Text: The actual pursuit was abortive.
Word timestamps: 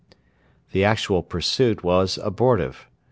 The 0.71 0.83
actual 0.83 1.21
pursuit 1.21 1.83
was 1.83 2.17
abortive. 2.17 2.89